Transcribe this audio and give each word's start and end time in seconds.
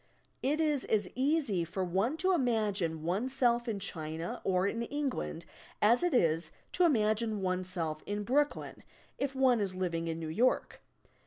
It 0.41 0.59
is 0.59 0.83
as 0.85 1.07
easy 1.13 1.63
for 1.63 1.83
one 1.85 2.17
to 2.17 2.31
imagine 2.33 3.03
oneself 3.03 3.67
in 3.67 3.77
China 3.79 4.41
or 4.43 4.65
in 4.65 4.81
England 4.81 5.45
as 5.79 6.01
it 6.01 6.11
is 6.11 6.51
to 6.73 6.85
imagine 6.85 7.43
oneself 7.43 8.01
in 8.07 8.23
Brooklyn, 8.23 8.81
if 9.19 9.35
one 9.35 9.59
is 9.59 9.75
living 9.75 10.07
in 10.07 10.19
New 10.19 10.27
York. 10.29 10.81